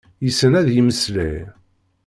[0.25, 1.37] Yessen ad yemmeslay.